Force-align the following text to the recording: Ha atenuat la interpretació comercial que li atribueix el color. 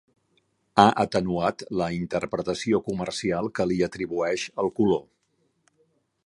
Ha 0.83 0.85
atenuat 1.01 1.61
la 1.81 1.89
interpretació 1.97 2.79
comercial 2.87 3.51
que 3.59 3.67
li 3.73 3.79
atribueix 3.89 4.47
el 4.65 4.73
color. 4.81 5.05